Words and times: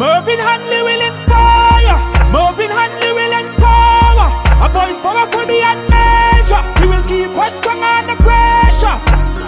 Mervin 0.00 0.38
Hanley 0.38 0.80
will 0.80 1.02
inspire. 1.12 1.98
Mervin 2.32 2.70
Hanley 2.70 3.12
will 3.12 3.34
empower. 3.36 4.28
A 4.64 4.68
voice 4.72 4.98
powerful 4.98 5.44
beyond 5.44 5.90
measure. 5.92 6.62
He 6.80 6.86
will 6.88 7.04
keep 7.04 7.36
us 7.36 7.54
strong 7.58 7.82
under 7.82 8.16
pressure. 8.16 8.96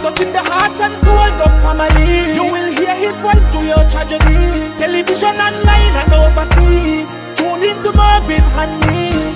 Touching 0.05 0.31
the 0.31 0.43
hearts 0.45 0.79
and 0.79 0.95
souls 1.01 1.41
of 1.41 1.63
family. 1.63 2.35
You 2.35 2.53
will 2.53 2.71
hear 2.77 2.95
his 2.95 3.17
voice 3.23 3.49
through 3.49 3.65
your 3.65 3.89
tragedy. 3.89 4.77
Television 4.77 5.35
online 5.41 5.95
and 5.97 6.13
overseas. 6.21 7.09
Tune 7.35 7.63
into 7.63 7.91
Mervin 7.97 8.45
Hanley. 8.53 9.35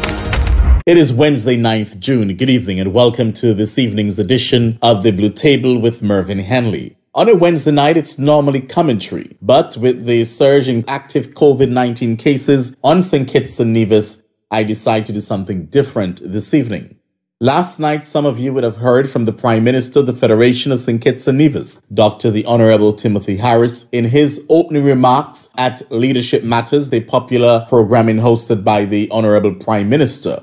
It 0.85 0.99
is 0.99 1.15
Wednesday, 1.15 1.57
9th 1.57 1.99
June. 1.99 2.37
Good 2.37 2.51
evening 2.51 2.79
and 2.79 2.93
welcome 2.93 3.33
to 3.41 3.55
this 3.55 3.79
evening's 3.79 4.19
edition 4.19 4.79
of 4.83 5.03
the 5.03 5.13
Blue 5.13 5.33
Table 5.33 5.81
with 5.81 6.03
Mervin 6.03 6.41
Hanley. 6.41 6.96
On 7.17 7.31
a 7.31 7.35
Wednesday 7.35 7.71
night, 7.71 7.97
it's 7.97 8.19
normally 8.19 8.61
commentary, 8.61 9.39
but 9.41 9.75
with 9.79 10.05
the 10.05 10.27
surge 10.27 10.69
in 10.69 10.85
active 10.87 11.29
COVID 11.29 11.71
19 11.71 12.19
cases 12.19 12.77
on 12.85 13.01
St. 13.01 13.27
Kitts 13.27 13.59
and 13.59 13.73
Nevis, 13.73 14.23
I 14.51 14.65
decided 14.65 15.07
to 15.07 15.13
do 15.15 15.21
something 15.21 15.65
different 15.65 16.21
this 16.23 16.53
evening. 16.53 16.99
Last 17.41 17.81
night, 17.81 18.05
some 18.05 18.27
of 18.27 18.39
you 18.39 18.53
would 18.53 18.65
have 18.65 18.77
heard 18.77 19.09
from 19.09 19.25
the 19.25 19.33
Prime 19.33 19.65
Minister 19.65 20.01
of 20.01 20.07
the 20.07 20.13
Federation 20.13 20.73
of 20.73 20.81
St. 20.81 21.01
Kitts 21.01 21.27
and 21.27 21.39
Nevis, 21.39 21.81
Dr. 21.95 22.31
the 22.31 22.45
Honorable 22.45 22.93
Timothy 22.93 23.39
Harris, 23.39 23.89
in 23.93 24.05
his 24.05 24.47
opening 24.51 24.85
remarks 24.85 25.49
at 25.57 25.91
Leadership 25.91 26.45
Matters, 26.45 26.91
the 26.91 27.01
popular 27.01 27.65
programming 27.71 28.19
hosted 28.19 28.63
by 28.63 28.85
the 28.85 29.09
Honorable 29.11 29.55
Prime 29.55 29.89
Minister. 29.89 30.43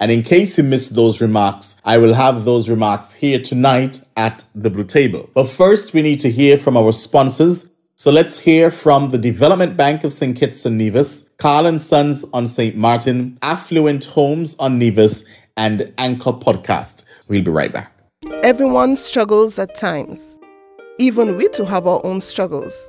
And 0.00 0.10
in 0.10 0.22
case 0.22 0.58
you 0.58 0.64
missed 0.64 0.94
those 0.94 1.20
remarks, 1.20 1.80
I 1.84 1.98
will 1.98 2.14
have 2.14 2.44
those 2.44 2.68
remarks 2.68 3.12
here 3.12 3.40
tonight 3.40 4.02
at 4.16 4.44
the 4.54 4.70
Blue 4.70 4.84
Table. 4.84 5.30
But 5.34 5.48
first, 5.48 5.94
we 5.94 6.02
need 6.02 6.20
to 6.20 6.30
hear 6.30 6.58
from 6.58 6.76
our 6.76 6.92
sponsors. 6.92 7.70
So 7.96 8.10
let's 8.10 8.38
hear 8.38 8.70
from 8.70 9.10
the 9.10 9.18
Development 9.18 9.76
Bank 9.76 10.02
of 10.02 10.12
St. 10.12 10.36
Kitts 10.36 10.66
and 10.66 10.76
Nevis, 10.76 11.30
Carl 11.38 11.66
and 11.66 11.80
Sons 11.80 12.24
on 12.32 12.48
St. 12.48 12.74
Martin, 12.74 13.38
Affluent 13.42 14.06
Homes 14.06 14.56
on 14.58 14.78
Nevis, 14.78 15.24
and 15.56 15.92
Anchor 15.98 16.32
Podcast. 16.32 17.04
We'll 17.28 17.44
be 17.44 17.50
right 17.50 17.72
back. 17.72 17.92
Everyone 18.42 18.96
struggles 18.96 19.58
at 19.58 19.74
times. 19.76 20.36
Even 20.98 21.36
we 21.36 21.48
too 21.48 21.64
have 21.64 21.86
our 21.86 22.00
own 22.04 22.20
struggles. 22.20 22.88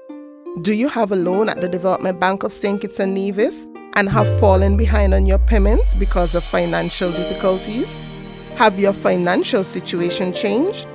Do 0.62 0.74
you 0.74 0.88
have 0.88 1.12
a 1.12 1.16
loan 1.16 1.50
at 1.50 1.62
the 1.62 1.68
Development 1.68 2.20
Bank 2.20 2.44
of 2.44 2.54
St. 2.54 2.80
Kitts 2.82 3.00
and 3.00 3.14
Nevis? 3.14 3.68
And 3.96 4.10
have 4.10 4.28
fallen 4.40 4.78
behind 4.78 5.14
on 5.14 5.26
your 5.26 5.40
payments 5.40 5.96
because 5.96 6.36
of 6.36 6.44
financial 6.44 7.10
difficulties? 7.12 7.98
Have 8.58 8.78
your 8.80 8.94
financial 8.94 9.64
situation 9.64 10.32
changed? 10.34 10.86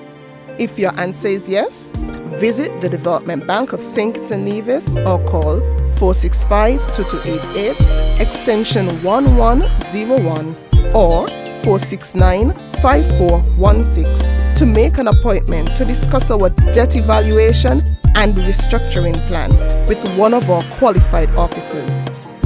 If 0.58 0.78
your 0.78 0.92
answer 0.98 1.28
is 1.28 1.48
yes, 1.48 1.92
visit 2.40 2.80
the 2.80 2.88
Development 2.88 3.46
Bank 3.46 3.72
of 3.72 3.80
St. 3.80 4.14
Kitts 4.14 4.30
and 4.30 4.44
Nevis 4.44 4.96
or 4.96 5.24
call 5.26 5.60
465-2288 5.92 8.20
extension 8.20 8.86
1101 9.02 10.48
or 10.94 11.26
469-5416 11.62 14.54
to 14.54 14.66
make 14.66 14.98
an 14.98 15.08
appointment 15.08 15.74
to 15.76 15.84
discuss 15.84 16.30
our 16.30 16.50
debt 16.50 16.94
evaluation 16.96 17.82
and 18.16 18.34
restructuring 18.34 19.14
plan 19.26 19.50
with 19.86 20.02
one 20.16 20.34
of 20.34 20.50
our 20.50 20.62
qualified 20.78 21.34
officers. 21.36 22.02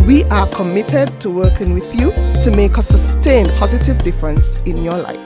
We 0.06 0.24
are 0.24 0.48
committed 0.48 1.20
to 1.20 1.30
working 1.30 1.74
with 1.74 1.94
you 1.94 2.10
to 2.10 2.52
make 2.56 2.76
a 2.76 2.82
sustained 2.82 3.54
positive 3.54 3.98
difference 3.98 4.56
in 4.66 4.78
your 4.78 4.98
life. 4.98 5.16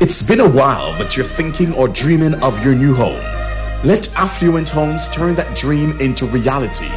It's 0.00 0.22
been 0.22 0.38
a 0.38 0.48
while 0.48 0.96
that 0.98 1.16
you're 1.16 1.26
thinking 1.26 1.74
or 1.74 1.88
dreaming 1.88 2.34
of 2.34 2.64
your 2.64 2.76
new 2.76 2.94
home. 2.94 3.20
Let 3.82 4.14
Affluent 4.14 4.68
Homes 4.68 5.08
turn 5.08 5.34
that 5.34 5.56
dream 5.56 5.98
into 5.98 6.26
reality. 6.26 6.88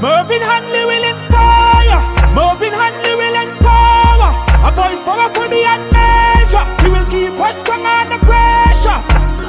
Mervin 0.00 0.40
Hanley 0.40 0.84
will 0.84 1.02
inspire. 1.12 1.42
Will 3.16 3.23
empower. 4.74 4.86
A 4.86 4.90
voice 4.90 5.02
powerful 5.02 5.48
beyond 5.48 5.92
measure. 5.92 6.64
He 6.82 6.88
will 6.90 7.06
keep 7.10 7.38
us 7.40 7.58
strong 7.60 7.86
under 7.86 8.18
pressure. 8.18 9.00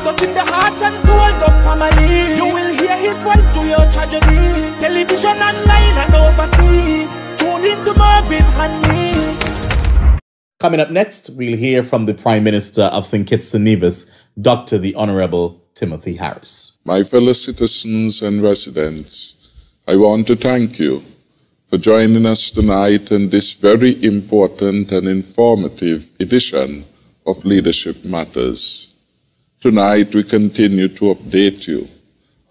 Touching 0.04 0.34
the 0.34 0.44
hearts 0.44 0.82
and 0.82 1.00
souls 1.02 1.42
of 1.44 1.64
family. 1.64 2.36
You 2.38 2.46
will 2.54 2.74
hear 2.78 2.98
his 2.98 3.22
voice 3.24 3.50
through 3.52 3.70
your 3.70 3.92
tragedy. 3.92 4.80
Television 4.80 5.38
online 5.38 5.98
and 5.98 6.14
overseas. 6.14 7.12
Tune 7.38 7.66
into 7.66 7.94
Mervin 7.98 8.44
Hanley. 8.54 9.38
Coming 10.60 10.80
up 10.80 10.90
next, 10.90 11.32
we'll 11.38 11.58
hear 11.58 11.84
from 11.84 12.06
the 12.06 12.14
Prime 12.14 12.44
Minister 12.44 12.84
of 12.84 13.06
St. 13.06 13.28
Kitts 13.28 13.54
and 13.54 13.66
Nevis, 13.66 14.10
Dr. 14.42 14.78
the 14.80 14.96
Honorable 14.96 15.62
Timothy 15.74 16.16
Harris. 16.16 16.80
My 16.86 17.04
fellow 17.04 17.34
citizens 17.34 18.24
and 18.24 18.42
residents, 18.42 19.52
I 19.88 19.98
want 19.98 20.28
to 20.28 20.36
thank 20.36 20.80
you 20.80 21.04
for 21.68 21.80
joining 21.80 22.28
us 22.28 22.52
tonight 22.52 23.12
in 23.12 23.30
this 23.30 23.54
very 23.54 24.04
important 24.04 24.92
and 24.92 25.08
informative 25.08 26.12
edition 26.20 26.86
of 27.26 27.44
Leadership 27.44 28.06
Matters. 28.06 28.94
Tonight, 29.60 30.14
we 30.14 30.24
continue 30.24 30.88
to 30.90 31.06
update 31.16 31.68
you 31.68 31.88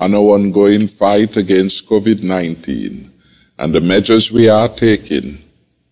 on 0.01 0.15
our 0.15 0.35
ongoing 0.35 0.89
fight 0.89 1.37
against 1.37 1.89
COVID-19 1.89 3.09
and 3.59 3.73
the 3.73 3.81
measures 3.81 4.33
we 4.33 4.49
are 4.49 4.69
taking 4.69 5.39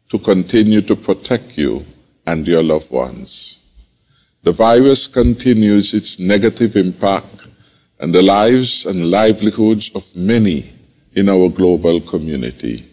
to 0.08 0.18
continue 0.18 0.80
to 0.80 0.96
protect 0.96 1.56
you 1.56 1.86
and 2.26 2.48
your 2.48 2.64
loved 2.64 2.90
ones. 2.90 3.62
The 4.42 4.50
virus 4.50 5.06
continues 5.06 5.94
its 5.94 6.18
negative 6.18 6.74
impact 6.74 7.46
on 8.00 8.10
the 8.10 8.22
lives 8.22 8.84
and 8.84 9.12
livelihoods 9.12 9.92
of 9.94 10.04
many 10.16 10.72
in 11.14 11.28
our 11.28 11.48
global 11.48 12.00
community 12.00 12.88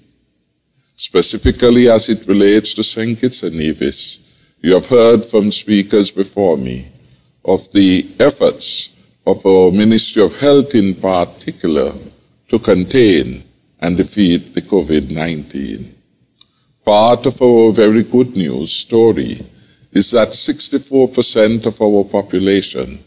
specifically 1.00 1.88
as 1.90 2.10
it 2.10 2.28
relates 2.28 2.74
to 2.74 2.84
St. 2.84 3.18
Kitts 3.18 3.44
and 3.44 3.56
Nevis. 3.56 4.20
You 4.60 4.74
have 4.74 4.88
heard 4.88 5.24
from 5.24 5.50
speakers 5.50 6.12
before 6.12 6.58
me 6.58 6.88
of 7.46 7.72
the 7.72 8.06
efforts 8.20 8.92
of 9.26 9.46
our 9.46 9.72
Ministry 9.72 10.22
of 10.22 10.38
Health 10.38 10.76
in 10.76 10.94
particular 10.96 11.94
to 12.50 12.60
contain 12.60 13.44
and 13.80 13.96
defeat 13.96 14.54
the 14.54 14.62
COVID-19. 14.62 15.88
Part 16.84 17.26
of 17.26 17.42
our 17.42 17.72
very 17.72 18.04
good 18.04 18.36
news 18.36 18.74
story 18.74 19.40
is 19.94 20.12
that 20.12 20.36
64% 20.36 21.66
of 21.66 21.82
our 21.82 22.04
population 22.04 23.00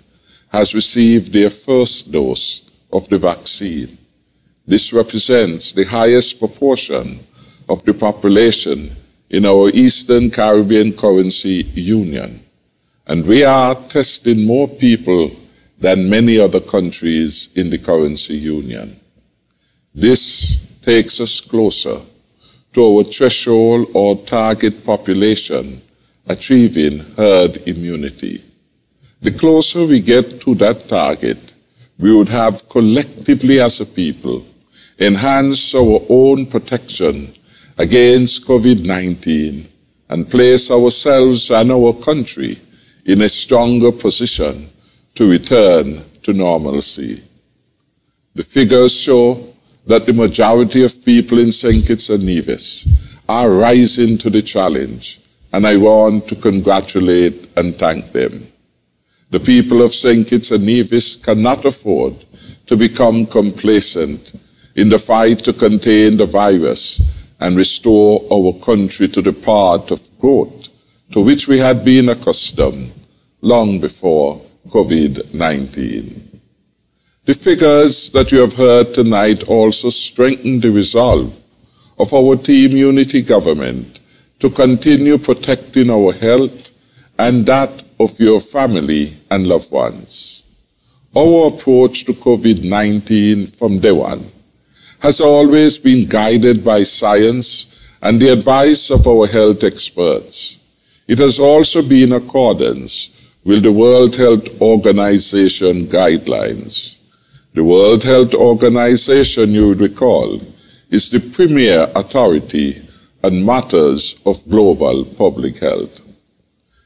has 0.50 0.75
received 0.75 1.31
their 1.34 1.50
first 1.50 2.11
dose 2.11 2.70
of 2.90 3.06
the 3.11 3.19
vaccine. 3.19 3.99
This 4.67 4.94
represents 4.94 5.72
the 5.72 5.84
highest 5.84 6.38
proportion 6.38 7.19
of 7.72 7.82
the 7.84 7.94
population 7.94 8.90
in 9.30 9.46
our 9.46 9.70
Eastern 9.70 10.30
Caribbean 10.30 10.92
Currency 10.92 11.64
Union. 11.72 12.38
And 13.06 13.26
we 13.26 13.44
are 13.44 13.74
testing 13.88 14.46
more 14.46 14.69
people 14.69 15.30
than 15.78 16.10
many 16.10 16.38
other 16.38 16.60
countries 16.60 17.48
in 17.56 17.70
the 17.70 17.78
currency 17.78 18.34
union. 18.34 19.00
This 19.94 20.80
takes 20.82 21.19
us 21.20 21.40
closer 21.40 21.98
to 22.74 22.80
our 22.84 23.04
threshold 23.04 23.88
or 23.94 24.16
target 24.16 24.84
population 24.84 25.80
achieving 26.26 26.98
herd 27.16 27.56
immunity. 27.66 28.44
The 29.22 29.32
closer 29.32 29.86
we 29.86 30.00
get 30.00 30.42
to 30.42 30.54
that 30.56 30.88
target, 30.88 31.54
we 31.98 32.14
would 32.14 32.28
have 32.28 32.69
collectively 32.69 33.60
as 33.60 33.80
a 33.80 33.86
people 33.86 34.44
enhanced 34.98 35.74
our 35.74 36.00
own 36.08 36.46
protection 36.46 37.32
against 37.78 38.46
COVID 38.46 38.84
19 38.84 39.66
and 40.10 40.30
place 40.30 40.70
ourselves 40.70 41.50
and 41.50 41.72
our 41.72 41.92
country 41.94 42.58
in 43.06 43.22
a 43.22 43.28
stronger 43.28 43.90
position 43.90 44.69
to 45.14 45.30
return 45.30 46.02
to 46.22 46.32
normalcy. 46.32 47.22
The 48.34 48.42
figures 48.42 48.98
show 48.98 49.54
that 49.86 50.06
the 50.06 50.12
majority 50.12 50.84
of 50.84 51.04
people 51.04 51.38
in 51.38 51.50
St. 51.50 51.84
Kitts 51.86 52.10
and 52.10 52.24
Nevis 52.24 53.22
are 53.28 53.50
rising 53.50 54.19
to 54.19 54.30
the 54.30 54.42
challenge, 54.42 55.20
and 55.52 55.66
I 55.66 55.76
want 55.76 56.28
to 56.28 56.36
congratulate 56.36 57.48
and 57.56 57.74
thank 57.74 58.12
them. 58.12 58.46
The 59.30 59.40
people 59.40 59.82
of 59.82 59.90
St. 59.90 60.26
Kitts 60.26 60.50
and 60.50 60.64
Nevis 60.64 61.16
cannot 61.16 61.64
afford 61.64 62.14
to 62.66 62.76
become 62.76 63.26
complacent 63.26 64.34
in 64.76 64.88
the 64.88 64.98
fight 64.98 65.38
to 65.40 65.52
contain 65.52 66.16
the 66.16 66.26
virus 66.26 67.21
and 67.43 67.56
restore 67.56 68.23
our 68.33 68.53
country 68.61 69.09
to 69.09 69.21
the 69.21 69.33
path 69.33 69.91
of 69.91 70.00
growth 70.21 70.69
to 71.11 71.21
which 71.21 71.49
we 71.49 71.59
had 71.59 71.85
been 71.85 72.09
accustomed 72.09 72.93
long 73.41 73.81
before 73.81 74.41
COVID 74.69 75.35
19. 75.35 76.41
The 77.25 77.35
figures 77.35 78.11
that 78.11 78.31
you 78.31 78.39
have 78.39 78.55
heard 78.55 78.94
tonight 78.94 79.43
also 79.49 79.91
strengthen 79.91 80.61
the 80.61 80.71
resolve 80.71 81.37
of 81.99 82.15
our 82.15 82.37
team 82.37 82.73
unity 82.73 83.23
government 83.23 83.99
to 84.39 84.49
continue 84.49 85.19
protecting 85.19 85.91
our 85.91 86.12
health 86.12 86.71
and 87.19 87.44
that 87.47 87.83
of 87.99 88.19
your 88.19 88.41
family 88.41 89.12
and 89.31 89.47
loved 89.47 89.73
ones. 89.73 90.43
Our 91.15 91.49
approach 91.49 92.05
to 92.05 92.12
COVID-19 92.12 93.59
from 93.59 93.81
day 93.81 93.93
one 93.93 94.31
has 95.02 95.20
always 95.20 95.78
been 95.78 96.08
guided 96.08 96.64
by 96.64 96.84
science 96.84 97.96
and 98.02 98.20
the 98.20 98.32
advice 98.32 98.88
of 98.88 99.04
our 99.06 99.26
health 99.26 99.64
experts. 99.64 100.60
It 101.08 101.19
has 101.19 101.40
also 101.40 101.82
been 101.82 102.12
in 102.12 102.12
accordance 102.12 103.34
with 103.44 103.64
the 103.64 103.72
World 103.72 104.14
Health 104.14 104.62
Organization 104.62 105.87
guidelines. 105.87 107.00
The 107.52 107.64
World 107.64 108.04
Health 108.04 108.32
Organization, 108.34 109.50
you 109.50 109.69
would 109.70 109.81
recall, 109.81 110.40
is 110.88 111.10
the 111.10 111.19
premier 111.34 111.88
authority 111.96 112.81
on 113.25 113.44
matters 113.44 114.20
of 114.25 114.48
global 114.48 115.05
public 115.05 115.58
health. 115.58 116.00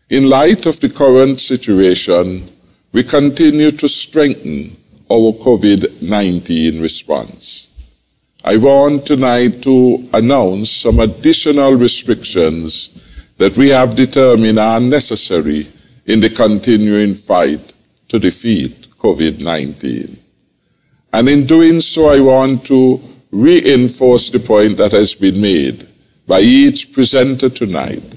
In 0.09 0.31
light 0.31 0.65
of 0.65 0.81
the 0.81 0.89
current 0.89 1.39
situation, 1.39 2.49
we 2.93 3.03
continue 3.03 3.73
to 3.73 3.89
strengthen 3.89 4.75
our 5.11 5.33
COVID-19 5.45 6.81
response. 6.81 7.66
I 8.49 8.59
want 8.59 9.05
tonight 9.07 9.61
to 9.65 10.09
announce 10.13 10.71
some 10.71 11.01
additional 11.01 11.73
restrictions 11.73 13.35
that 13.39 13.57
we 13.57 13.71
have 13.71 13.97
determined 13.97 14.61
are 14.61 14.79
necessary 14.79 15.67
in 16.07 16.21
the 16.21 16.31
continuing 16.31 17.13
fight 17.15 17.75
to 18.07 18.21
defeat 18.21 18.87
COVID-19. 18.99 20.17
And 21.13 21.29
in 21.29 21.45
doing 21.45 21.81
so, 21.81 22.07
I 22.07 22.21
want 22.21 22.65
to 22.67 23.01
reinforce 23.33 24.31
the 24.31 24.39
point 24.39 24.77
that 24.77 24.93
has 24.93 25.17
been 25.17 25.41
made 25.41 25.85
by 26.29 26.39
each 26.39 26.93
presenter 26.93 27.49
tonight 27.49 28.15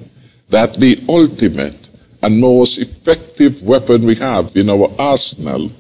that 0.50 0.76
the 0.76 1.04
ultimate 1.10 1.90
and 2.22 2.40
most 2.40 2.78
effective 2.78 3.64
weapon 3.64 4.06
we 4.06 4.14
have 4.14 4.56
in 4.56 4.70
our 4.70 4.92
arsenal 5.00 5.72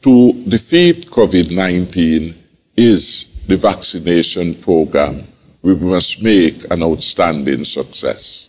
to 0.00 0.32
defeat 0.48 1.08
COVID 1.10 1.54
19 1.54 2.34
is 2.74 3.31
the 3.52 3.58
vaccination 3.58 4.54
program. 4.54 5.22
We 5.60 5.74
must 5.74 6.22
make 6.22 6.64
an 6.70 6.82
outstanding 6.82 7.64
success. 7.64 8.48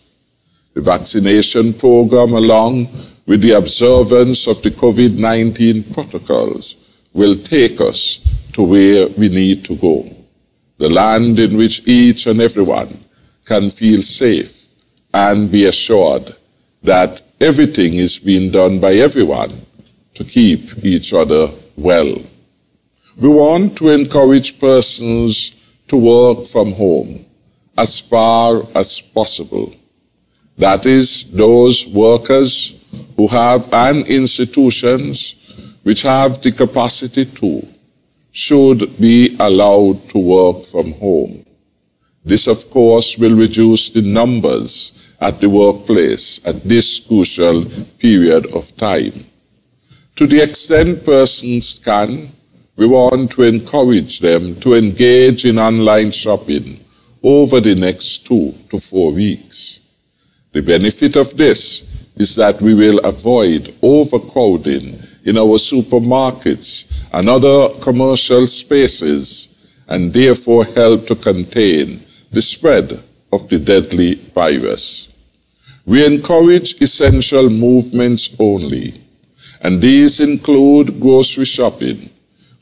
The 0.76 0.82
vaccination 0.82 1.74
program, 1.74 2.32
along 2.32 2.88
with 3.26 3.42
the 3.42 3.52
observance 3.52 4.48
of 4.48 4.62
the 4.62 4.70
COVID 4.70 5.18
19 5.18 5.84
protocols, 5.92 6.66
will 7.12 7.36
take 7.36 7.82
us 7.82 8.20
to 8.54 8.64
where 8.64 9.10
we 9.18 9.28
need 9.28 9.66
to 9.66 9.76
go. 9.76 10.08
The 10.78 10.88
land 10.88 11.38
in 11.38 11.58
which 11.58 11.86
each 11.86 12.26
and 12.28 12.40
everyone 12.40 12.98
can 13.44 13.70
feel 13.70 14.02
safe 14.02 14.72
and 15.14 15.52
be 15.52 15.66
assured 15.66 16.34
that 16.84 17.22
everything 17.42 17.96
is 17.96 18.20
being 18.20 18.52
done 18.52 18.80
by 18.80 18.94
everyone 18.94 19.52
to 20.14 20.24
keep 20.24 20.62
each 20.82 21.14
other 21.14 21.50
well. 21.76 22.16
We 23.16 23.30
want 23.30 23.78
to 23.78 23.90
encourage 23.90 24.60
persons 24.60 25.52
to 25.88 25.98
work 25.98 26.48
from 26.48 26.72
home 26.72 27.26
as 27.78 28.00
far 28.00 28.64
as 28.74 29.02
possible. 29.02 29.74
That 30.58 30.86
is, 30.86 31.32
those 31.32 31.88
workers 31.88 32.80
who 33.16 33.28
have 33.28 33.72
and 33.74 34.06
institutions 34.08 35.80
which 35.84 36.02
have 36.04 36.42
the 36.42 36.52
capacity 36.52 37.26
to, 37.26 37.68
should 38.32 39.00
be 39.00 39.36
allowed 39.40 40.10
to 40.10 40.18
work 40.18 40.66
from 40.66 40.94
home. 40.94 41.46
This, 42.26 42.48
of 42.48 42.70
course, 42.70 43.18
will 43.18 43.36
reduce 43.38 43.90
the 43.90 44.02
numbers 44.02 45.14
at 45.20 45.40
the 45.40 45.50
workplace 45.50 46.46
at 46.48 46.64
this 46.64 47.00
crucial 47.00 47.66
period 48.00 48.48
of 48.56 48.76
time. 48.78 49.26
To 50.16 50.26
the 50.26 50.42
extent 50.42 51.06
persons 51.06 51.80
can, 51.80 52.30
we 52.76 52.88
want 52.88 53.32
to 53.32 53.44
encourage 53.44 54.20
them 54.20 54.56
to 54.62 54.74
engage 54.74 55.46
in 55.46 55.60
online 55.60 56.12
shopping 56.12 56.80
over 57.22 57.60
the 57.60 57.76
next 57.76 58.26
two 58.26 58.52
to 58.70 58.80
four 58.80 59.14
weeks. 59.14 59.80
The 60.52 60.62
benefit 60.62 61.16
of 61.16 61.36
this 61.38 62.12
is 62.16 62.36
that 62.36 62.62
we 62.62 62.74
will 62.74 63.00
avoid 63.00 63.76
overcrowding 63.82 65.00
in 65.24 65.38
our 65.38 65.58
supermarkets 65.58 67.10
and 67.14 67.30
other 67.30 67.70
commercial 67.80 68.48
spaces 68.48 69.50
and 69.88 70.12
therefore 70.14 70.66
help 70.66 71.06
to 71.08 71.16
contain 71.16 72.00
the 72.32 72.42
spread 72.42 72.92
of 73.32 73.48
the 73.50 73.60
deadly 73.60 74.16
virus. 74.16 75.10
We 75.86 76.06
encourage 76.06 76.82
essential 76.82 77.50
movements 77.50 78.36
only, 78.40 78.94
and 79.62 79.82
these 79.82 80.20
include 80.22 81.00
grocery 81.00 81.46
shopping, 81.46 82.10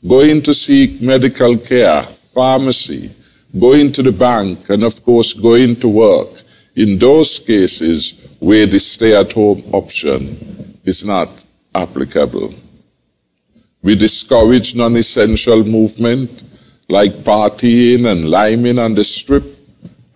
going 0.06 0.42
to 0.42 0.52
seek 0.52 1.00
medical 1.00 1.56
care, 1.56 2.02
pharmacy, 2.02 3.10
going 3.58 3.92
to 3.92 4.02
the 4.02 4.12
bank, 4.12 4.68
and 4.70 4.82
of 4.82 5.02
course 5.04 5.32
going 5.32 5.76
to 5.76 5.88
work 5.88 6.28
in 6.74 6.98
those 6.98 7.38
cases 7.38 8.36
where 8.40 8.66
the 8.66 8.78
stay 8.78 9.14
at 9.14 9.32
home 9.32 9.62
option 9.72 10.36
is 10.84 11.04
not 11.04 11.28
applicable. 11.74 12.54
We 13.82 13.94
discourage 13.94 14.74
non-essential 14.74 15.64
movement 15.64 16.44
like 16.88 17.12
partying 17.24 18.10
and 18.10 18.30
liming 18.30 18.78
on 18.78 18.94
the 18.94 19.04
strip 19.04 19.44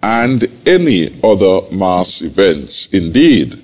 and 0.03 0.45
any 0.67 1.09
other 1.23 1.61
mass 1.73 2.23
events. 2.23 2.87
Indeed, 2.93 3.55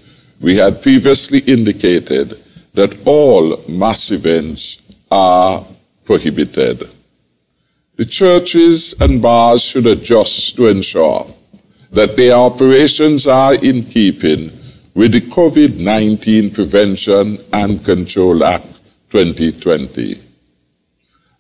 we 0.41 0.57
had 0.57 0.83
previously 0.83 1.41
indicated 1.41 2.41
that 2.75 3.07
all 3.07 3.63
mass 3.69 4.11
events 4.11 4.81
are 5.11 5.65
prohibited. 6.05 6.89
The 7.97 8.05
churches 8.05 8.95
and 9.01 9.21
bars 9.21 9.63
should 9.63 9.87
adjust 9.87 10.57
to 10.57 10.69
ensure 10.69 11.27
that 11.91 12.17
their 12.17 12.35
operations 12.35 13.27
are 13.27 13.55
in 13.55 13.85
keeping 13.85 14.51
with 14.95 15.13
the 15.13 15.21
COVID 15.21 15.79
19 15.79 16.51
Prevention 16.51 17.39
and 17.53 17.85
Control 17.85 18.45
Act 18.45 18.81
2020. 19.11 20.21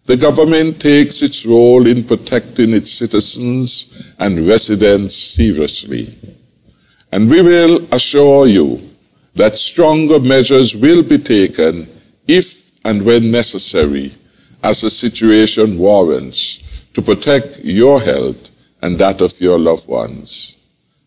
The 0.05 0.17
government 0.17 0.81
takes 0.81 1.23
its 1.23 1.47
role 1.47 1.87
in 1.87 2.05
protecting 2.05 2.75
its 2.75 2.93
citizens 2.93 4.15
and 4.19 4.41
residents 4.41 5.15
seriously. 5.15 6.15
And 7.13 7.31
we 7.31 7.41
will 7.41 7.87
assure 7.93 8.47
you 8.47 8.81
that 9.37 9.55
stronger 9.55 10.19
measures 10.19 10.77
will 10.77 11.03
be 11.03 11.19
taken 11.19 11.87
if 12.27 12.71
and 12.85 13.05
when 13.05 13.31
necessary 13.31 14.13
as 14.63 14.81
the 14.81 14.91
situation 14.91 15.79
warrants 15.79 16.91
to 16.95 17.03
protect 17.03 17.61
your 17.65 18.01
health 18.01 18.51
and 18.83 18.99
that 18.99 19.21
of 19.21 19.41
your 19.41 19.59
loved 19.59 19.89
ones. 19.89 20.57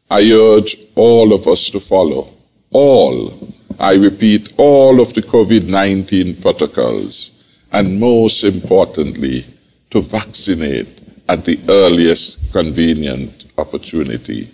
I 0.10 0.32
urge 0.32 0.78
all 0.96 1.34
of 1.34 1.48
us 1.48 1.70
to 1.72 1.80
follow 1.80 2.30
all, 2.72 3.32
I 3.80 3.96
repeat, 3.96 4.54
all 4.58 5.02
of 5.02 5.14
the 5.14 5.22
COVID 5.22 5.68
19 5.68 6.42
protocols, 6.42 7.64
and 7.72 8.00
most 8.00 8.44
importantly, 8.44 9.46
to 9.92 10.02
vaccinate 10.02 10.88
at 11.30 11.46
the 11.46 11.60
earliest 11.70 12.52
convenient 12.52 13.46
opportunity. 13.58 14.50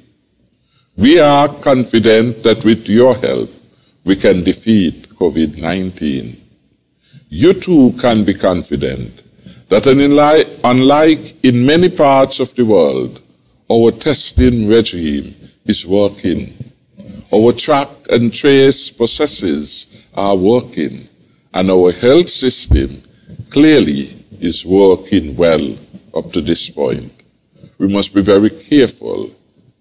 We 0.97 1.19
are 1.19 1.47
confident 1.47 2.43
that 2.43 2.63
with 2.63 2.87
your 2.89 3.15
help, 3.15 3.49
we 4.03 4.15
can 4.15 4.43
defeat 4.43 5.09
COVID 5.09 5.57
19. 5.57 6.40
You 7.33 7.53
too 7.53 7.93
can 8.01 8.25
be 8.25 8.33
confident 8.33 9.23
that 9.69 9.87
unlike 9.87 11.45
in 11.45 11.65
many 11.65 11.87
parts 11.87 12.41
of 12.41 12.53
the 12.55 12.65
world, 12.65 13.21
our 13.71 13.91
testing 13.91 14.67
regime 14.67 15.33
is 15.65 15.87
working. 15.87 16.53
Our 17.33 17.53
track 17.53 17.87
and 18.09 18.33
trace 18.33 18.91
processes 18.91 20.09
are 20.13 20.35
working, 20.35 21.07
and 21.53 21.71
our 21.71 21.93
health 21.93 22.27
system 22.27 23.01
clearly 23.49 24.09
is 24.41 24.65
working 24.65 25.37
well 25.37 25.77
up 26.13 26.33
to 26.33 26.41
this 26.41 26.69
point. 26.69 27.13
We 27.77 27.87
must 27.87 28.13
be 28.13 28.21
very 28.21 28.49
careful 28.49 29.31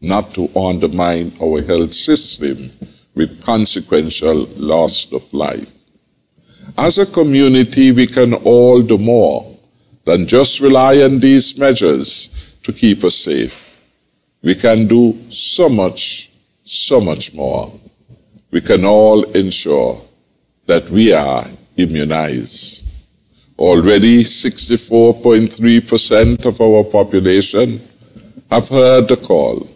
not 0.00 0.33
to 0.35 0.49
undermine 0.57 1.33
our 1.42 1.62
health 1.62 1.95
system 1.95 2.71
with 3.16 3.42
consequential 3.45 4.47
loss 4.57 5.12
of 5.12 5.35
life. 5.35 5.80
As 6.77 6.99
a 6.99 7.07
community, 7.07 7.93
we 7.93 8.07
can 8.07 8.35
all 8.35 8.83
do 8.83 8.99
more 8.99 9.57
than 10.05 10.27
just 10.27 10.61
rely 10.61 11.00
on 11.03 11.21
these 11.21 11.57
measures 11.59 12.59
to 12.62 12.71
keep 12.73 13.03
us 13.05 13.15
safe. 13.15 13.81
We 14.43 14.55
can 14.55 14.87
do 14.87 15.19
so 15.29 15.69
much, 15.69 16.31
so 16.65 16.99
much 17.00 17.35
more. 17.35 17.71
We 18.50 18.61
can 18.61 18.85
all 18.85 19.25
ensure 19.33 20.00
that 20.67 20.91
we 20.91 21.12
are 21.12 21.47
immunized. 21.77 22.85
Already 23.59 24.23
64.3% 24.23 26.47
of 26.47 26.61
our 26.61 26.85
population 26.85 27.81
have 28.50 28.69
heard 28.69 29.09
the 29.09 29.17
call 29.17 29.67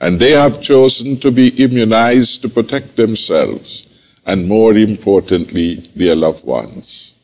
and 0.00 0.20
they 0.20 0.32
have 0.32 0.60
chosen 0.62 1.16
to 1.18 1.30
be 1.30 1.48
immunized 1.62 2.42
to 2.42 2.48
protect 2.48 2.96
themselves 2.96 3.85
and, 4.26 4.48
more 4.48 4.74
importantly, 4.74 5.76
their 5.94 6.16
loved 6.16 6.44
ones. 6.46 7.16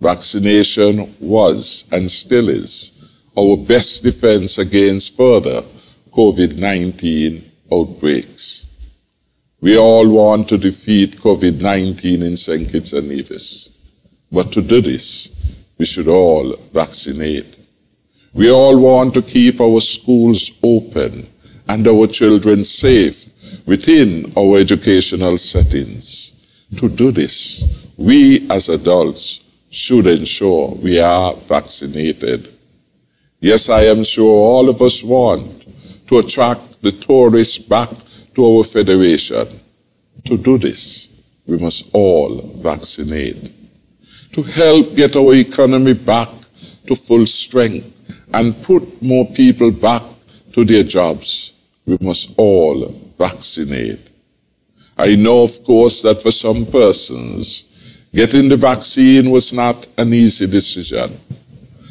Vaccination 0.00 1.14
was 1.20 1.84
and 1.92 2.10
still 2.10 2.48
is 2.48 2.92
our 3.36 3.56
best 3.56 4.02
defense 4.02 4.58
against 4.58 5.16
further 5.16 5.62
COVID 6.12 6.56
19 6.56 7.42
outbreaks. 7.72 8.66
We 9.60 9.76
all 9.76 10.08
want 10.08 10.48
to 10.48 10.58
defeat 10.58 11.16
COVID 11.16 11.60
19 11.60 12.22
in 12.22 12.36
St. 12.36 12.68
Kitts 12.70 12.92
and 12.92 13.08
Nevis. 13.08 13.74
But 14.30 14.52
to 14.52 14.62
do 14.62 14.80
this, 14.80 15.66
we 15.78 15.84
should 15.86 16.08
all 16.08 16.56
vaccinate. 16.72 17.58
We 18.32 18.50
all 18.50 18.78
want 18.78 19.14
to 19.14 19.22
keep 19.22 19.60
our 19.60 19.80
schools 19.80 20.52
open 20.62 21.26
and 21.68 21.86
our 21.86 22.06
children 22.06 22.64
safe 22.64 23.66
within 23.66 24.32
our 24.36 24.58
educational 24.58 25.36
settings. 25.38 26.37
To 26.76 26.88
do 26.88 27.10
this, 27.10 27.92
we 27.96 28.46
as 28.50 28.68
adults 28.68 29.40
should 29.70 30.06
ensure 30.06 30.74
we 30.82 31.00
are 31.00 31.34
vaccinated. 31.34 32.52
Yes, 33.40 33.68
I 33.68 33.84
am 33.84 34.04
sure 34.04 34.30
all 34.30 34.68
of 34.68 34.82
us 34.82 35.02
want 35.02 35.64
to 36.08 36.18
attract 36.18 36.82
the 36.82 36.92
tourists 36.92 37.58
back 37.58 37.88
to 38.34 38.44
our 38.44 38.64
federation. 38.64 39.46
To 40.24 40.36
do 40.36 40.58
this, 40.58 41.22
we 41.46 41.58
must 41.58 41.90
all 41.94 42.42
vaccinate. 42.56 43.52
To 44.32 44.42
help 44.42 44.94
get 44.94 45.16
our 45.16 45.34
economy 45.34 45.94
back 45.94 46.28
to 46.86 46.94
full 46.94 47.26
strength 47.26 47.94
and 48.34 48.54
put 48.62 49.02
more 49.02 49.26
people 49.26 49.70
back 49.70 50.02
to 50.52 50.64
their 50.64 50.82
jobs, 50.82 51.52
we 51.86 51.96
must 52.00 52.34
all 52.36 52.88
vaccinate. 53.18 54.07
I 54.98 55.14
know, 55.14 55.44
of 55.44 55.62
course, 55.64 56.02
that 56.02 56.20
for 56.20 56.32
some 56.32 56.66
persons, 56.66 58.08
getting 58.12 58.48
the 58.48 58.56
vaccine 58.56 59.30
was 59.30 59.52
not 59.52 59.86
an 59.96 60.12
easy 60.12 60.46
decision. 60.48 61.10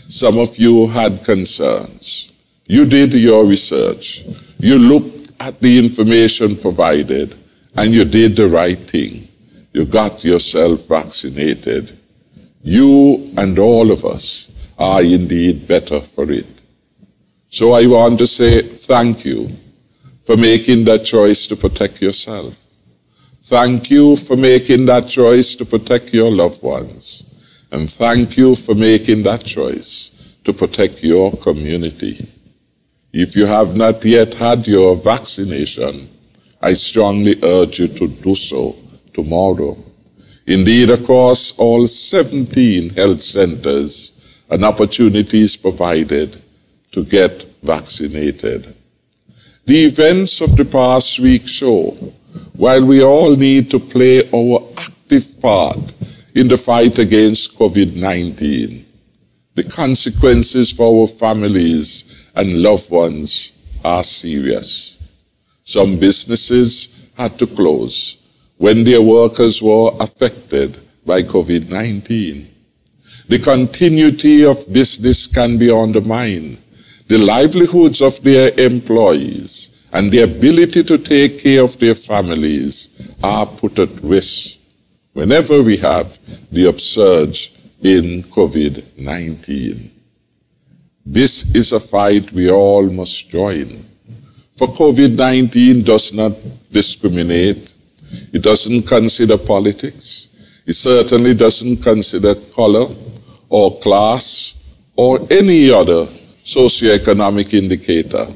Some 0.10 0.38
of 0.38 0.58
you 0.58 0.88
had 0.88 1.24
concerns. 1.24 2.32
You 2.68 2.86
did 2.86 3.14
your 3.14 3.46
research. 3.46 4.24
You 4.60 4.78
looked 4.78 5.32
at 5.42 5.60
the 5.62 5.80
information 5.80 6.58
provided 6.58 7.34
and 7.78 7.94
you 7.94 8.04
did 8.04 8.36
the 8.36 8.48
right 8.48 8.78
thing. 8.78 9.28
You 9.72 9.86
got 9.86 10.26
yourself 10.26 10.88
vaccinated. 10.88 11.98
You 12.62 13.32
and 13.38 13.58
all 13.58 13.92
of 13.92 14.04
us 14.04 14.74
are 14.78 15.02
indeed 15.02 15.68
better 15.68 16.02
for 16.02 16.30
it. 16.30 16.62
So 17.50 17.72
I 17.72 17.88
want 17.88 18.20
to 18.20 18.28
say 18.28 18.62
thank 18.62 19.24
you 19.24 19.48
for 20.24 20.36
making 20.36 20.84
that 20.86 21.06
choice 21.06 21.48
to 21.48 21.56
protect 21.56 22.02
yourself. 22.02 22.67
Thank 23.42 23.90
you 23.90 24.16
for 24.16 24.36
making 24.36 24.86
that 24.88 25.08
choice 25.08 25.56
to 25.56 25.66
protect 25.66 26.14
your 26.14 26.32
loved 26.32 26.64
ones. 26.64 27.68
And 27.72 27.90
thank 27.90 28.38
you 28.38 28.56
for 28.56 28.76
making 28.76 29.24
that 29.24 29.44
choice 29.44 30.36
to 30.44 30.54
protect 30.54 31.04
your 31.04 31.32
community. 31.38 32.28
If 33.14 33.36
you 33.36 33.46
have 33.46 33.76
not 33.76 34.04
yet 34.06 34.34
had 34.34 34.68
your 34.68 34.96
vaccination, 34.96 36.10
I 36.62 36.74
strongly 36.74 37.36
urge 37.44 37.80
you 37.80 37.88
to 37.88 38.08
do 38.08 38.36
so 38.36 38.76
tomorrow. 39.14 39.78
Indeed, 40.46 40.90
across 40.90 41.58
all 41.58 41.88
17 41.88 42.92
health 42.92 43.22
centers, 43.22 44.46
an 44.50 44.64
opportunity 44.64 45.42
is 45.42 45.58
provided 45.58 46.42
to 46.92 47.04
get 47.04 47.44
vaccinated. 47.62 48.74
The 49.66 49.86
events 49.86 50.40
of 50.40 50.56
the 50.56 50.64
past 50.64 51.20
week 51.20 51.48
show, 51.48 51.98
while 52.58 52.84
we 52.84 53.04
all 53.04 53.36
need 53.36 53.70
to 53.70 53.80
play 53.80 54.28
our 54.34 54.60
active 54.80 55.40
part 55.40 55.94
in 56.34 56.48
the 56.48 56.58
fight 56.58 56.98
against 56.98 57.58
COVID 57.58 57.96
19, 57.96 58.84
the 59.54 59.64
consequences 59.64 60.72
for 60.72 61.02
our 61.02 61.08
families 61.08 62.30
and 62.36 62.62
loved 62.62 62.92
ones 62.92 63.54
are 63.86 64.04
serious. 64.04 64.98
Some 65.64 66.00
businesses 66.00 67.12
had 67.16 67.38
to 67.40 67.48
close 67.48 68.24
when 68.58 68.84
their 68.84 69.04
workers 69.04 69.62
were 69.62 69.92
affected 70.00 70.80
by 71.06 71.22
COVID 71.22 71.70
19. 71.70 72.48
The 73.28 73.40
continuity 73.40 74.46
of 74.46 74.58
business 74.74 75.28
can 75.28 75.60
be 75.60 75.72
undermined 75.72 76.58
the 77.08 77.20
livelihoods 77.20 78.02
of 78.02 78.22
their 78.24 78.52
employees 78.60 79.77
and 79.98 80.12
the 80.12 80.22
ability 80.22 80.84
to 80.84 80.96
take 81.00 81.42
care 81.42 81.64
of 81.64 81.80
their 81.80 81.96
families 81.96 83.18
are 83.24 83.48
put 83.48 83.80
at 83.80 83.90
risk 84.04 84.60
whenever 85.14 85.64
we 85.64 85.76
have 85.76 86.20
the 86.52 86.68
upsurge 86.70 87.52
in 87.82 88.22
COVID 88.22 89.00
19. 89.00 89.90
This 91.04 91.56
is 91.56 91.74
a 91.74 91.80
fight 91.80 92.32
we 92.32 92.52
all 92.52 92.88
must 92.92 93.28
join. 93.32 93.66
For 94.58 94.68
COVID 94.68 95.18
19 95.18 95.82
does 95.82 96.14
not 96.14 96.34
discriminate, 96.72 97.74
it 98.34 98.44
doesn't 98.44 98.84
consider 98.84 99.40
politics, 99.40 100.62
it 100.68 100.74
certainly 100.74 101.34
doesn't 101.34 101.78
consider 101.78 102.36
color 102.56 102.86
or 103.50 103.80
class 103.80 104.54
or 104.96 105.18
any 105.32 105.72
other 105.72 106.06
socioeconomic 106.06 107.52
indicator. 107.56 108.28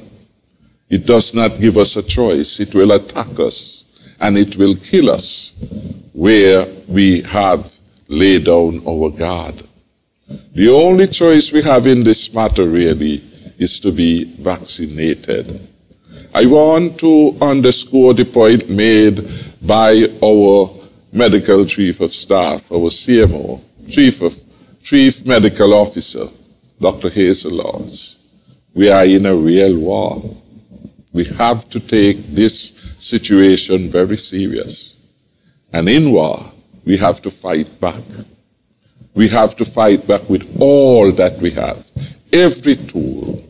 It 0.91 1.05
does 1.05 1.33
not 1.33 1.57
give 1.57 1.77
us 1.77 1.95
a 1.95 2.03
choice. 2.03 2.59
It 2.59 2.75
will 2.75 2.91
attack 2.91 3.39
us 3.39 4.15
and 4.19 4.37
it 4.37 4.57
will 4.57 4.75
kill 4.75 5.09
us 5.09 5.55
where 6.11 6.67
we 6.89 7.21
have 7.21 7.71
laid 8.09 8.43
down 8.43 8.81
our 8.85 9.09
guard. 9.09 9.63
The 10.53 10.69
only 10.69 11.07
choice 11.07 11.53
we 11.53 11.61
have 11.61 11.87
in 11.87 12.03
this 12.03 12.33
matter 12.33 12.65
really 12.67 13.23
is 13.57 13.79
to 13.79 13.93
be 13.93 14.25
vaccinated. 14.25 15.61
I 16.35 16.45
want 16.45 16.99
to 16.99 17.37
underscore 17.41 18.13
the 18.13 18.25
point 18.25 18.69
made 18.69 19.21
by 19.65 20.07
our 20.21 20.69
medical 21.13 21.65
chief 21.65 22.01
of 22.01 22.11
staff, 22.11 22.69
our 22.69 22.89
CMO, 22.89 23.61
chief 23.89 24.21
of 24.21 24.37
chief 24.83 25.25
medical 25.25 25.73
officer, 25.73 26.25
Dr. 26.81 27.09
Hazel 27.09 27.53
Laws. 27.53 28.17
We 28.73 28.89
are 28.89 29.05
in 29.05 29.25
a 29.25 29.35
real 29.35 29.77
war. 29.79 30.40
We 31.13 31.25
have 31.25 31.69
to 31.71 31.79
take 31.79 32.17
this 32.27 32.69
situation 32.97 33.89
very 33.89 34.17
serious. 34.17 34.97
And 35.73 35.89
in 35.89 36.11
war, 36.11 36.37
we 36.85 36.97
have 36.97 37.21
to 37.21 37.29
fight 37.29 37.69
back. 37.79 38.03
We 39.13 39.27
have 39.27 39.55
to 39.57 39.65
fight 39.65 40.07
back 40.07 40.29
with 40.29 40.57
all 40.59 41.11
that 41.11 41.41
we 41.41 41.51
have, 41.51 41.85
every 42.31 42.75
tool. 42.75 43.43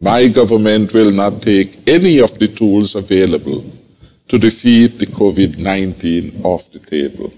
My 0.00 0.28
government 0.28 0.92
will 0.92 1.12
not 1.12 1.42
take 1.42 1.88
any 1.88 2.20
of 2.20 2.38
the 2.38 2.48
tools 2.48 2.94
available 2.94 3.64
to 4.28 4.38
defeat 4.38 4.98
the 4.98 5.06
COVID 5.06 5.58
19 5.58 6.40
off 6.42 6.70
the 6.72 6.78
table. 6.78 7.32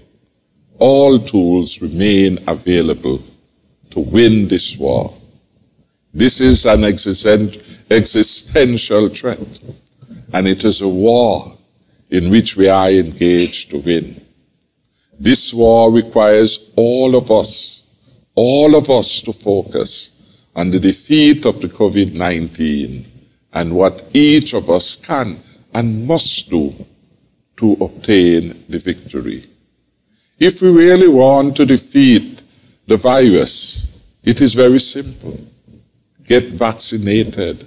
All 0.77 1.19
tools 1.19 1.81
remain 1.81 2.39
available 2.47 3.21
to 3.91 3.99
win 3.99 4.47
this 4.47 4.77
war. 4.77 5.13
This 6.13 6.41
is 6.41 6.65
an 6.65 6.83
existential 6.83 9.09
threat, 9.09 9.61
and 10.33 10.47
it 10.47 10.63
is 10.63 10.81
a 10.81 10.87
war 10.87 11.43
in 12.09 12.31
which 12.31 12.57
we 12.57 12.67
are 12.67 12.89
engaged 12.89 13.69
to 13.71 13.77
win. 13.77 14.19
This 15.19 15.53
war 15.53 15.91
requires 15.91 16.71
all 16.75 17.15
of 17.15 17.29
us, 17.29 17.83
all 18.33 18.75
of 18.75 18.89
us 18.89 19.21
to 19.21 19.31
focus 19.31 20.47
on 20.55 20.71
the 20.71 20.79
defeat 20.79 21.45
of 21.45 21.61
the 21.61 21.67
COVID-19 21.67 23.05
and 23.53 23.75
what 23.75 24.03
each 24.13 24.53
of 24.53 24.69
us 24.69 24.95
can 24.95 25.37
and 25.75 26.07
must 26.07 26.49
do 26.49 26.73
to 27.57 27.73
obtain 27.81 28.55
the 28.67 28.79
victory. 28.79 29.43
If 30.39 30.61
we 30.61 30.71
really 30.71 31.09
want 31.09 31.55
to 31.57 31.65
defeat 31.65 32.41
the 32.87 32.97
virus, 32.97 33.85
it 34.23 34.41
is 34.41 34.55
very 34.55 34.79
simple. 34.79 35.37
Get 36.29 36.53
vaccinated. 36.53 37.65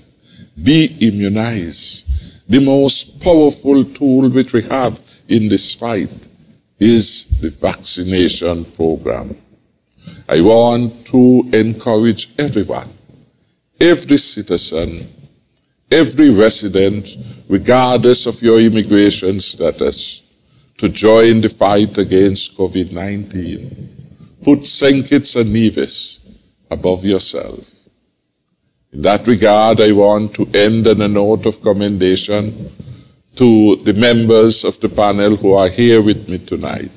Be 0.62 0.96
immunized. 1.00 2.48
The 2.48 2.60
most 2.60 3.20
powerful 3.20 3.82
tool 3.82 4.30
which 4.30 4.52
we 4.52 4.62
have 4.62 5.00
in 5.28 5.48
this 5.48 5.74
fight 5.74 6.28
is 6.78 7.26
the 7.40 7.50
vaccination 7.50 8.64
program. 8.64 9.34
I 10.28 10.40
want 10.42 11.06
to 11.06 11.42
encourage 11.52 12.38
everyone, 12.38 12.88
every 13.80 14.16
citizen, 14.16 15.08
every 15.90 16.30
resident, 16.30 17.16
regardless 17.48 18.26
of 18.26 18.40
your 18.42 18.60
immigration 18.60 19.40
status, 19.40 20.22
to 20.78 20.88
join 20.88 21.40
the 21.40 21.48
fight 21.48 21.98
against 21.98 22.56
COVID 22.56 22.92
19. 22.92 24.38
Put 24.44 24.64
St. 24.64 25.04
Kitts 25.04 25.34
and 25.34 25.52
Nevis 25.52 26.20
above 26.70 27.04
yourself. 27.04 27.71
In 28.92 29.00
that 29.02 29.26
regard, 29.26 29.80
I 29.80 29.92
want 29.92 30.34
to 30.34 30.46
end 30.52 30.86
on 30.86 31.00
a 31.00 31.08
note 31.08 31.46
of 31.46 31.62
commendation 31.62 32.52
to 33.36 33.76
the 33.76 33.94
members 33.94 34.64
of 34.64 34.78
the 34.80 34.90
panel 34.90 35.34
who 35.36 35.54
are 35.54 35.70
here 35.70 36.02
with 36.02 36.28
me 36.28 36.36
tonight, 36.36 36.92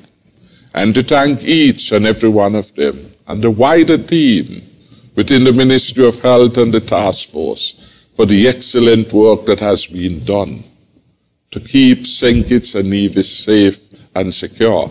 and 0.74 0.94
to 0.94 1.02
thank 1.02 1.42
each 1.44 1.92
and 1.92 2.06
every 2.06 2.28
one 2.28 2.54
of 2.54 2.74
them 2.74 3.12
and 3.26 3.40
the 3.40 3.50
wider 3.50 3.96
team 3.96 4.60
within 5.14 5.44
the 5.44 5.54
Ministry 5.54 6.06
of 6.06 6.20
Health 6.20 6.58
and 6.58 6.70
the 6.74 6.80
task 6.80 7.30
force 7.30 8.10
for 8.14 8.26
the 8.26 8.46
excellent 8.46 9.10
work 9.14 9.46
that 9.46 9.60
has 9.60 9.86
been 9.86 10.22
done 10.22 10.64
to 11.50 11.60
keep 11.60 12.04
St. 12.04 12.46
Kitts 12.46 12.74
and 12.74 12.90
Nevis 12.90 13.38
safe 13.38 14.14
and 14.14 14.34
secure, 14.34 14.90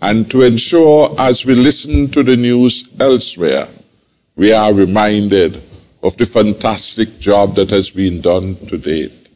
and 0.00 0.30
to 0.30 0.42
ensure 0.42 1.12
as 1.18 1.44
we 1.44 1.56
listen 1.56 2.06
to 2.12 2.22
the 2.22 2.36
news 2.36 2.94
elsewhere, 3.00 3.66
we 4.36 4.52
are 4.52 4.72
reminded 4.72 5.60
of 6.02 6.16
the 6.16 6.24
fantastic 6.24 7.18
job 7.18 7.54
that 7.56 7.70
has 7.70 7.90
been 7.90 8.20
done 8.20 8.56
to 8.66 8.78
date. 8.78 9.30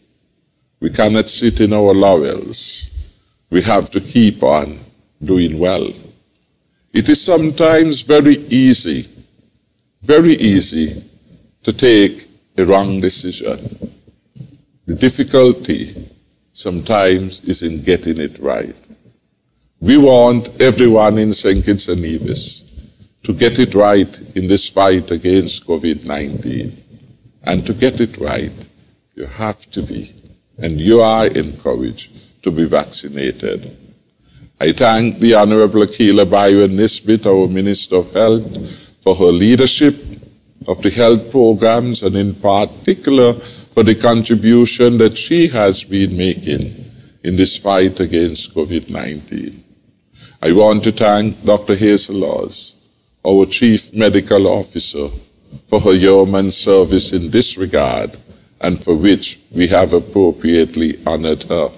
We 0.80 0.90
cannot 0.90 1.28
sit 1.28 1.60
in 1.60 1.72
our 1.72 1.92
laurels. 1.94 2.90
We 3.50 3.62
have 3.62 3.90
to 3.90 4.00
keep 4.00 4.42
on 4.42 4.78
doing 5.22 5.58
well. 5.58 5.92
It 6.92 7.08
is 7.08 7.22
sometimes 7.22 8.02
very 8.02 8.36
easy, 8.48 9.08
very 10.02 10.32
easy 10.32 11.02
to 11.64 11.72
take 11.72 12.26
a 12.56 12.64
wrong 12.64 13.00
decision. 13.00 13.58
The 14.86 14.94
difficulty 14.94 15.92
sometimes 16.52 17.42
is 17.44 17.62
in 17.62 17.82
getting 17.82 18.18
it 18.18 18.38
right. 18.38 18.76
We 19.80 19.98
want 19.98 20.60
everyone 20.60 21.18
in 21.18 21.32
St. 21.32 21.64
Kitts 21.64 21.88
and 21.88 22.00
Nevis 22.00 22.63
to 23.24 23.32
get 23.32 23.58
it 23.58 23.74
right 23.74 24.20
in 24.36 24.46
this 24.46 24.68
fight 24.68 25.10
against 25.10 25.66
COVID 25.66 26.06
19. 26.06 26.82
And 27.44 27.66
to 27.66 27.74
get 27.74 28.00
it 28.00 28.16
right, 28.18 28.68
you 29.14 29.26
have 29.26 29.60
to 29.72 29.82
be, 29.82 30.10
and 30.58 30.80
you 30.80 31.00
are 31.00 31.26
encouraged 31.26 32.42
to 32.42 32.50
be 32.50 32.64
vaccinated. 32.66 33.76
I 34.60 34.72
thank 34.72 35.18
the 35.18 35.34
Honorable 35.34 35.82
Akilah 35.82 36.30
Byron 36.30 36.76
Nisbett, 36.76 37.26
our 37.26 37.48
Minister 37.48 37.96
of 37.96 38.12
Health, 38.12 39.02
for 39.02 39.14
her 39.14 39.32
leadership 39.32 39.94
of 40.66 40.80
the 40.80 40.90
health 40.90 41.30
programs 41.30 42.02
and 42.02 42.16
in 42.16 42.34
particular 42.34 43.34
for 43.34 43.82
the 43.82 43.94
contribution 43.94 44.96
that 44.98 45.16
she 45.16 45.48
has 45.48 45.84
been 45.84 46.16
making 46.16 46.72
in 47.24 47.36
this 47.36 47.58
fight 47.58 48.00
against 48.00 48.54
COVID 48.54 48.88
19. 48.88 49.64
I 50.40 50.52
want 50.52 50.84
to 50.84 50.92
thank 50.92 51.44
Dr. 51.44 51.74
Hazel 51.74 52.16
Laws, 52.16 52.83
our 53.26 53.46
Chief 53.46 53.94
Medical 53.94 54.46
Officer, 54.46 55.08
for 55.66 55.80
her 55.80 55.94
yeoman 55.94 56.50
service 56.50 57.12
in 57.12 57.30
this 57.30 57.56
regard 57.56 58.16
and 58.60 58.82
for 58.82 58.96
which 58.96 59.38
we 59.54 59.66
have 59.68 59.92
appropriately 59.92 60.98
honored 61.06 61.42
her, 61.44 61.68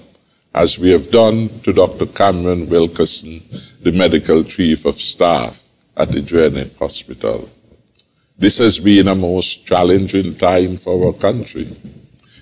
as 0.54 0.78
we 0.78 0.90
have 0.90 1.10
done 1.10 1.48
to 1.60 1.72
Dr. 1.72 2.06
Cameron 2.06 2.68
Wilkinson, 2.68 3.40
the 3.82 3.92
Medical 3.92 4.42
Chief 4.44 4.84
of 4.86 4.94
Staff 4.94 5.72
at 5.96 6.10
the 6.10 6.20
Dreneff 6.20 6.78
Hospital. 6.78 7.48
This 8.38 8.58
has 8.58 8.78
been 8.78 9.08
a 9.08 9.14
most 9.14 9.66
challenging 9.66 10.34
time 10.34 10.76
for 10.76 11.06
our 11.06 11.12
country. 11.12 11.66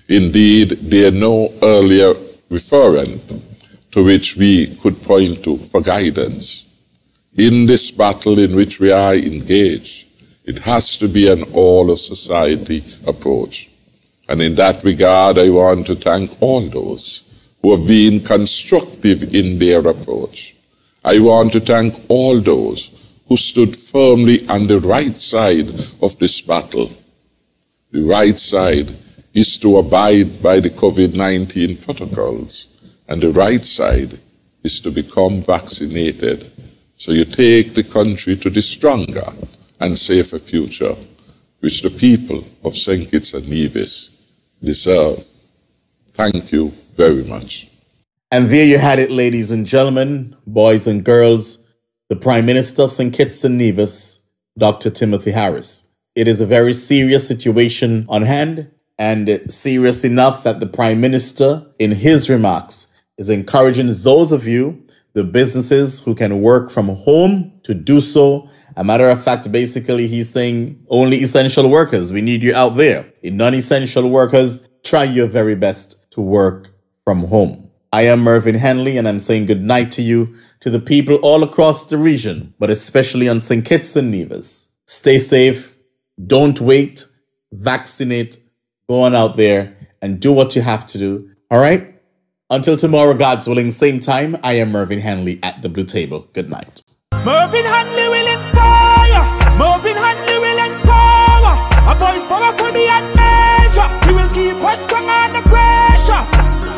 Indeed, 0.09 0.69
there 0.69 1.07
are 1.07 1.15
no 1.15 1.51
earlier 1.63 2.13
referent 2.49 3.21
to 3.91 4.03
which 4.03 4.35
we 4.35 4.75
could 4.75 5.01
point 5.01 5.43
to 5.45 5.57
for 5.57 5.81
guidance. 5.81 6.74
In 7.37 7.65
this 7.65 7.91
battle 7.91 8.39
in 8.39 8.55
which 8.55 8.79
we 8.79 8.93
are 8.93 9.13
engaged, 9.13 10.07
it 10.45 10.59
has 10.59 10.97
to 10.99 11.09
be 11.09 11.29
an 11.29 11.43
all 11.53 11.91
of 11.91 11.99
society 11.99 12.81
approach. 13.05 13.69
And 14.29 14.41
in 14.41 14.55
that 14.55 14.85
regard, 14.85 15.37
I 15.37 15.49
want 15.49 15.85
to 15.87 15.95
thank 15.95 16.41
all 16.41 16.61
those 16.61 17.51
who 17.61 17.75
have 17.75 17.85
been 17.85 18.21
constructive 18.21 19.35
in 19.35 19.59
their 19.59 19.85
approach. 19.85 20.55
I 21.03 21.19
want 21.19 21.51
to 21.53 21.59
thank 21.59 21.95
all 22.07 22.39
those 22.39 22.91
who 23.27 23.35
stood 23.35 23.75
firmly 23.75 24.47
on 24.47 24.67
the 24.67 24.79
right 24.79 25.17
side 25.17 25.67
of 26.01 26.17
this 26.19 26.39
battle. 26.39 26.89
The 27.91 28.03
right 28.03 28.39
side 28.39 28.91
is 29.33 29.57
to 29.59 29.77
abide 29.77 30.41
by 30.41 30.61
the 30.61 30.69
COVID-19 30.69 31.83
protocols, 31.83 32.95
and 33.09 33.21
the 33.21 33.31
right 33.31 33.65
side 33.65 34.19
is 34.63 34.79
to 34.79 34.91
become 34.91 35.41
vaccinated. 35.41 36.49
So 36.95 37.11
you 37.11 37.25
take 37.25 37.73
the 37.73 37.83
country 37.83 38.35
to 38.37 38.49
the 38.49 38.61
stronger 38.61 39.27
and 39.79 39.97
safer 39.97 40.39
future, 40.39 40.95
which 41.59 41.81
the 41.81 41.89
people 41.89 42.43
of 42.63 42.73
St. 42.75 43.09
Kitts 43.09 43.33
and 43.33 43.47
Nevis 43.49 44.11
deserve. 44.63 45.23
Thank 46.07 46.51
you 46.51 46.69
very 46.95 47.23
much. 47.23 47.69
And 48.31 48.47
there 48.47 48.65
you 48.65 48.77
had 48.77 48.99
it, 48.99 49.11
ladies 49.11 49.51
and 49.51 49.65
gentlemen, 49.65 50.35
boys 50.47 50.87
and 50.87 51.03
girls 51.03 51.65
the 52.07 52.15
Prime 52.15 52.45
Minister 52.45 52.83
of 52.83 52.91
St. 52.91 53.11
Kitts 53.11 53.43
and 53.43 53.57
Nevis, 53.57 54.23
Dr. 54.59 54.91
Timothy 54.91 55.31
Harris. 55.31 55.87
It 56.13 56.27
is 56.27 56.39
a 56.39 56.45
very 56.45 56.71
serious 56.71 57.27
situation 57.27 58.05
on 58.07 58.21
hand, 58.21 58.69
and 58.99 59.51
serious 59.51 60.03
enough 60.03 60.43
that 60.43 60.59
the 60.59 60.67
Prime 60.67 61.01
Minister, 61.01 61.65
in 61.79 61.91
his 61.91 62.29
remarks, 62.29 62.93
is 63.17 63.29
encouraging 63.29 63.87
those 63.89 64.31
of 64.31 64.47
you, 64.47 64.84
the 65.15 65.23
businesses 65.23 65.99
who 66.01 66.13
can 66.13 66.41
work 66.41 66.69
from 66.69 66.89
home, 66.89 67.53
to 67.63 67.73
do 67.73 67.99
so. 67.99 68.47
A 68.75 68.83
matter 68.83 69.09
of 69.09 69.23
fact, 69.23 69.51
basically, 69.51 70.07
he's 70.07 70.29
saying 70.29 70.85
only 70.89 71.17
essential 71.17 71.69
workers. 71.69 72.13
We 72.13 72.21
need 72.21 72.43
you 72.43 72.53
out 72.53 72.75
there. 72.75 73.11
In 73.23 73.37
non 73.37 73.55
essential 73.55 74.09
workers, 74.09 74.67
try 74.83 75.05
your 75.05 75.27
very 75.27 75.55
best 75.55 76.11
to 76.11 76.21
work 76.21 76.69
from 77.05 77.23
home. 77.23 77.71
I 77.93 78.03
am 78.03 78.19
Mervin 78.19 78.55
Hanley, 78.55 78.97
and 78.97 79.07
I'm 79.07 79.19
saying 79.19 79.45
good 79.45 79.63
night 79.63 79.89
to 79.93 80.01
you 80.01 80.35
to 80.59 80.69
the 80.69 80.81
people 80.81 81.15
all 81.17 81.43
across 81.43 81.85
the 81.85 81.97
region, 81.97 82.53
but 82.59 82.69
especially 82.69 83.29
on 83.29 83.39
St. 83.39 83.63
Kitts 83.63 83.95
and 83.95 84.11
Nevis. 84.11 84.67
Stay 84.85 85.19
safe, 85.19 85.75
don't 86.27 86.59
wait, 86.59 87.05
vaccinate, 87.53 88.37
go 88.89 89.03
on 89.03 89.15
out 89.15 89.37
there 89.37 89.77
and 90.01 90.19
do 90.19 90.33
what 90.33 90.55
you 90.55 90.61
have 90.61 90.85
to 90.87 90.97
do. 90.97 91.29
All 91.49 91.59
right? 91.59 91.94
Until 92.55 92.77
tomorrow, 92.77 93.13
God's 93.13 93.49
willing, 93.49 93.69
same 93.69 93.99
time, 93.99 94.37
I 94.41 94.53
am 94.53 94.71
Mervin 94.71 94.99
Hanley 94.99 95.41
at 95.43 95.61
the 95.61 95.67
Blue 95.67 95.83
Table. 95.83 96.25
Good 96.31 96.49
night. 96.49 96.81
Mervin 97.11 97.65
Hanley 97.65 98.07
will 98.07 98.29
inspire. 98.31 99.23
Mervin 99.59 99.97
Hanley 99.97 100.37
will 100.39 100.59
empower. 100.63 101.53
A 101.91 101.95
voice 101.99 102.25
powerful 102.25 102.71
beyond 102.71 103.13
measure. 103.13 103.89
He 104.07 104.13
will 104.15 104.31
keep 104.31 104.63
us 104.63 104.81
strong 104.83 105.03
under 105.03 105.43
pressure. 105.51 106.23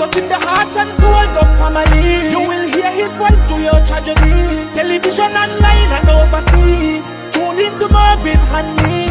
Touching 0.01 0.25
the 0.25 0.39
hearts 0.41 0.75
and 0.75 0.89
souls 0.97 1.37
of 1.37 1.47
family. 1.61 2.31
You 2.31 2.39
will 2.49 2.67
hear 2.73 2.91
his 2.91 3.15
voice 3.15 3.45
through 3.45 3.61
your 3.69 3.79
tragedy. 3.85 4.33
Television 4.73 5.29
online 5.29 5.91
and 5.93 6.09
overseas. 6.09 7.05
Tune 7.29 7.59
into 7.59 7.87
Mervin 7.87 8.41
Hanley. 8.49 9.06